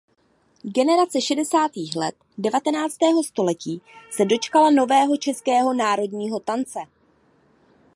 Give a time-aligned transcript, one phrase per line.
[0.65, 3.81] Generace šedesátých let devatenáctého století
[4.11, 6.79] se dočkala nového českého národního tance.